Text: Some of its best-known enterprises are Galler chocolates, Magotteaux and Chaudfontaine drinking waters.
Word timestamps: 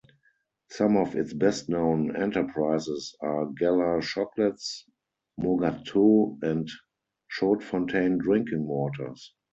Some 0.71 0.97
of 0.97 1.15
its 1.15 1.31
best-known 1.31 2.15
enterprises 2.15 3.15
are 3.21 3.45
Galler 3.45 4.01
chocolates, 4.01 4.85
Magotteaux 5.39 6.39
and 6.41 6.67
Chaudfontaine 7.37 8.17
drinking 8.17 8.65
waters. 8.65 9.35